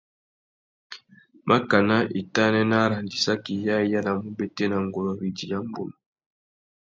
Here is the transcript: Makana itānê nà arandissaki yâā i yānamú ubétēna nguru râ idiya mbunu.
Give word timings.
Makana 1.49 1.95
itānê 2.21 2.61
nà 2.69 2.77
arandissaki 2.85 3.53
yâā 3.65 3.79
i 3.83 3.91
yānamú 3.93 4.25
ubétēna 4.31 4.77
nguru 4.85 5.11
râ 5.17 5.23
idiya 5.31 5.57
mbunu. 5.67 5.93